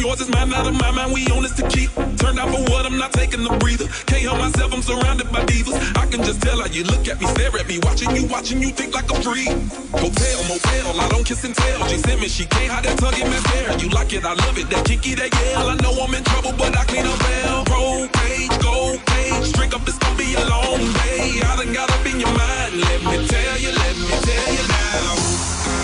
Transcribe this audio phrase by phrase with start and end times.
[0.00, 0.52] yours is mine.
[0.52, 1.92] Out of my mind, we own this to keep.
[2.16, 3.86] Turned out for what, I'm not taking a breather.
[4.08, 5.76] Can't help myself, I'm surrounded by divas.
[5.96, 8.60] I can just tell how you look at me, stare at me, watching you, watching
[8.62, 9.46] you think like I'm free.
[9.92, 11.86] Hotel, motel, I don't kiss and tell.
[11.88, 13.76] She sent me, she can't hide that tongue in my hair.
[13.78, 15.68] You like it, I love it, that kinky, that yell.
[15.68, 17.64] I know I'm in trouble, but I clean up well.
[17.70, 21.44] Roll page, gold page, drink up, it's gonna be a long day.
[21.44, 24.64] I done got up in your mind, let me tell you, let me tell you
[24.66, 25.14] now.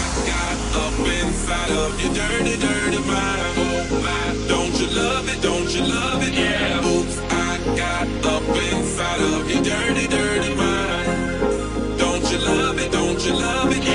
[0.09, 2.85] I got up inside of your dirty, dirty
[4.97, 6.93] love it, don't you love it, yeah.
[6.93, 8.43] Oops, I got up
[8.73, 11.99] inside of your dirty, dirty mind.
[11.99, 13.85] Don't you love it, don't you love it,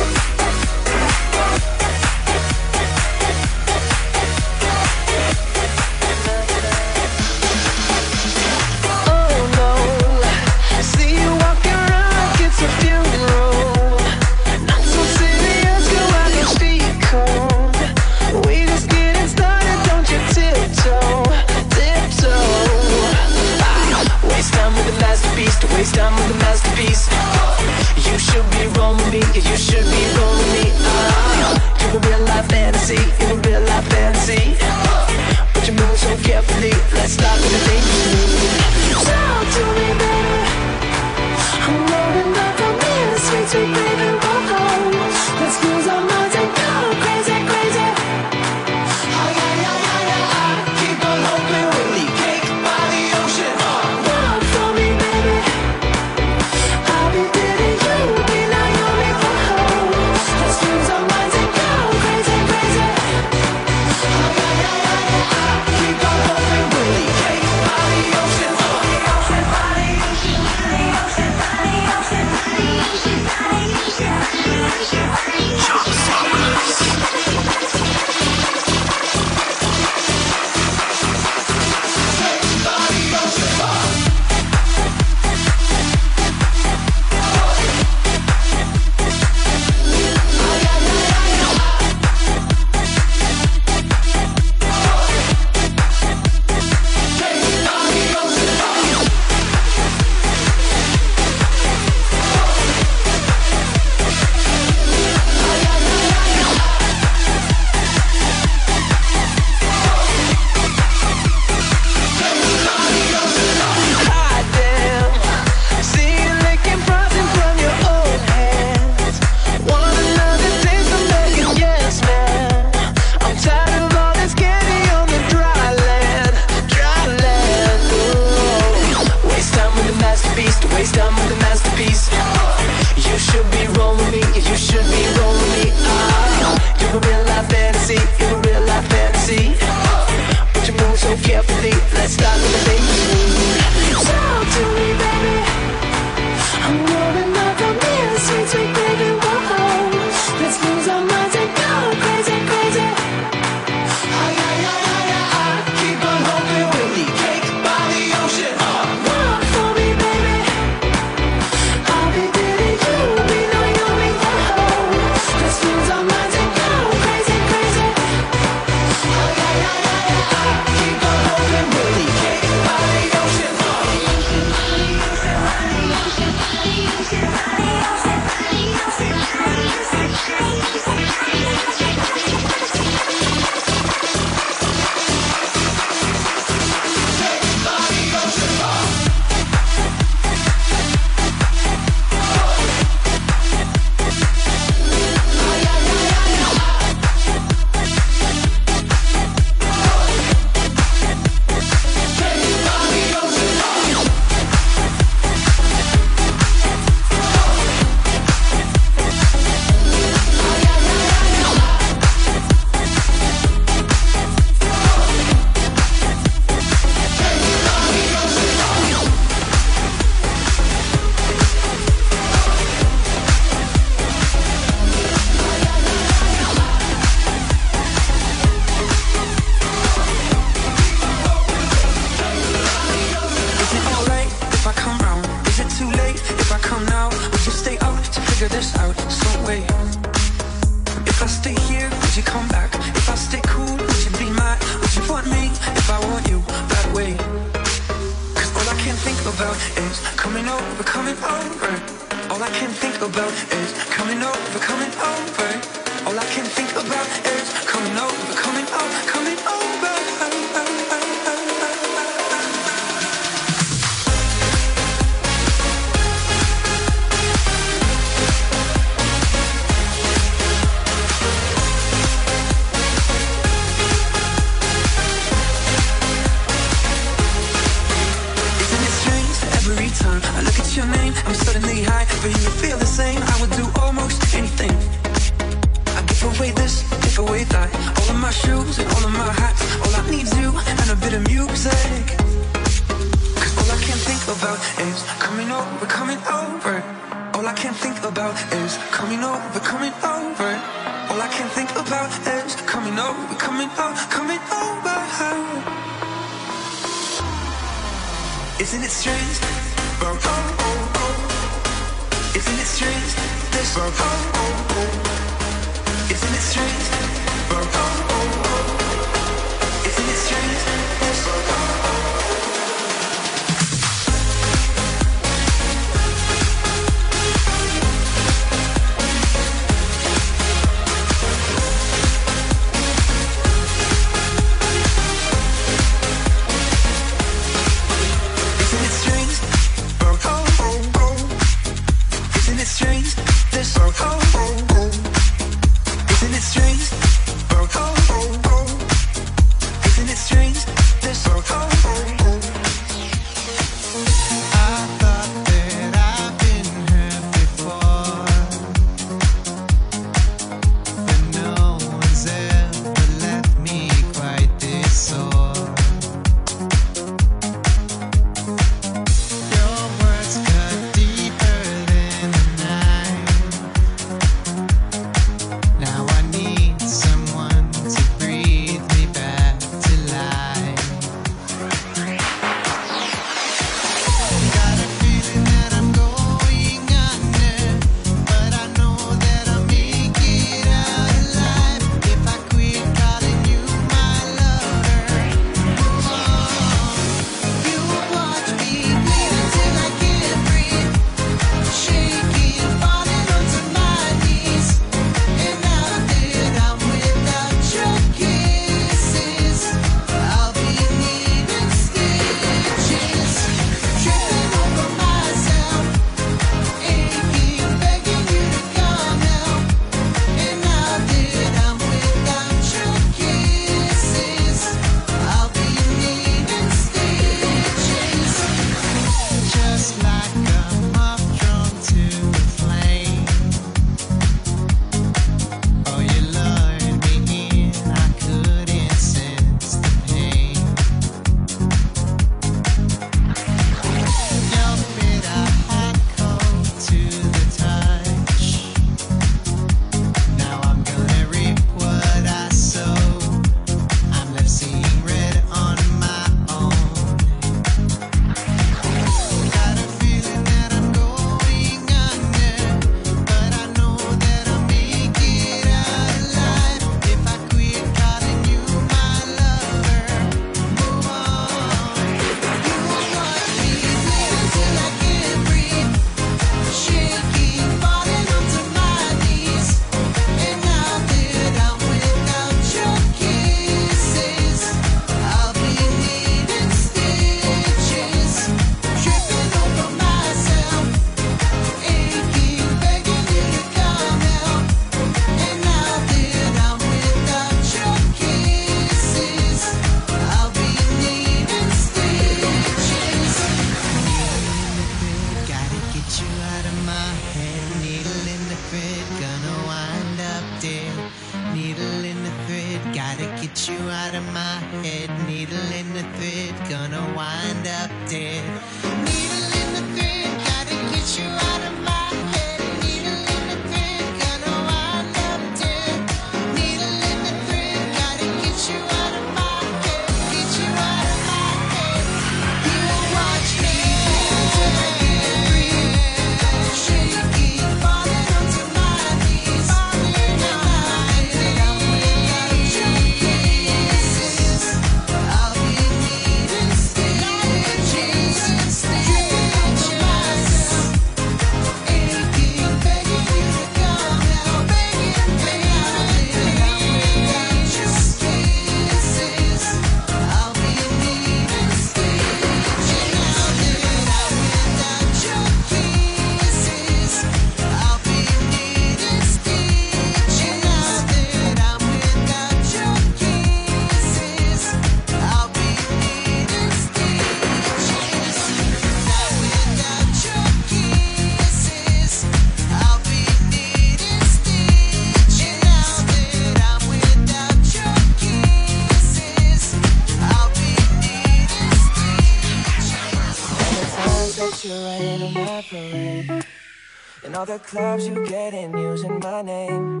[597.52, 600.00] the clubs you get in using my name.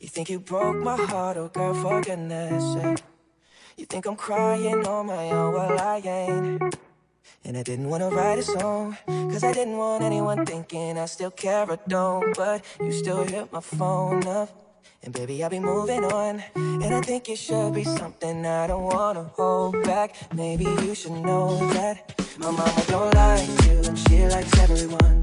[0.00, 3.02] You think you broke my heart, oh girl, for goodness sake.
[3.76, 6.76] You think I'm crying on my own, well I ain't.
[7.44, 11.30] And I didn't wanna write a song, cause I didn't want anyone thinking I still
[11.30, 12.36] care or don't.
[12.36, 14.48] But you still hit my phone up.
[15.04, 16.42] And baby, I'll be moving on.
[16.56, 20.16] And I think it should be something I don't wanna hold back.
[20.34, 21.96] Maybe you should know that
[22.36, 25.22] my mama don't like you, and she likes everyone.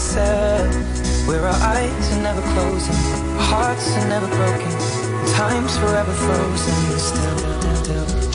[0.00, 1.26] Ourselves.
[1.28, 4.70] Where our eyes are never closing, our hearts are never broken,
[5.34, 7.74] time's forever frozen still.
[7.74, 8.29] still.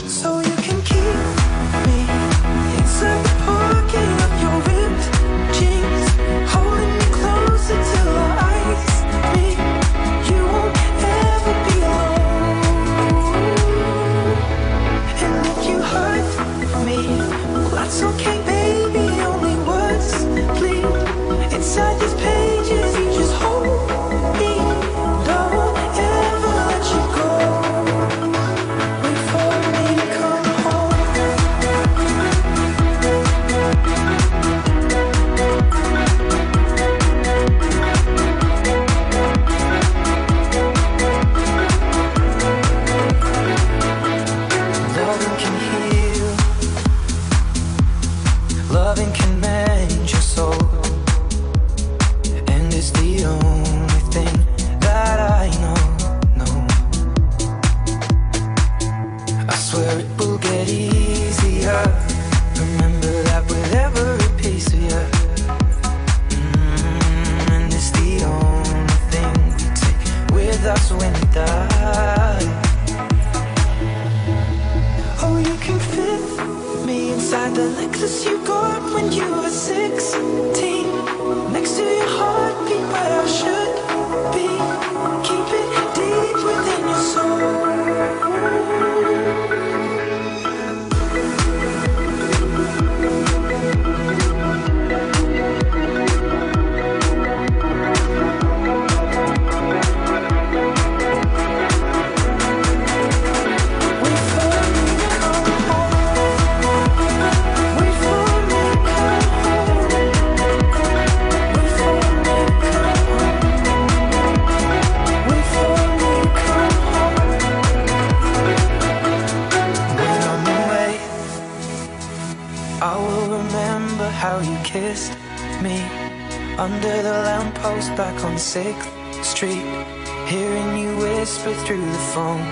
[132.16, 132.46] Phone.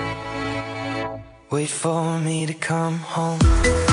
[1.49, 3.84] Wait for me to come home.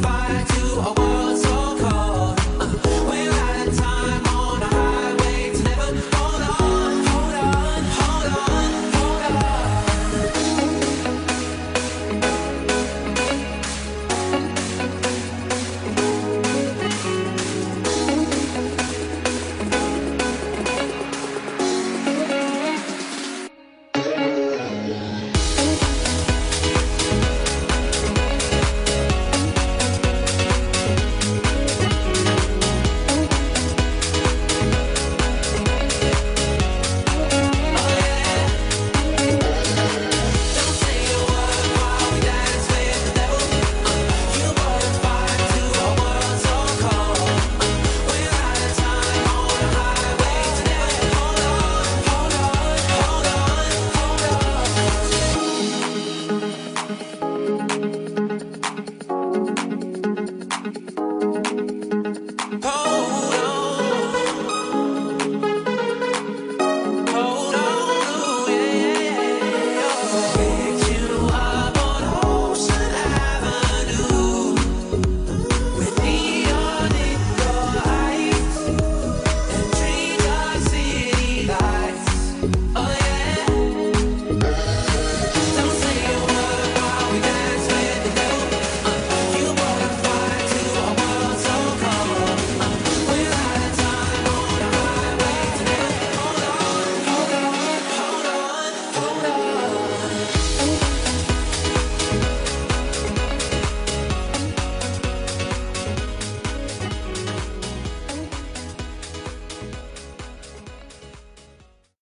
[0.00, 1.07] goodbye to a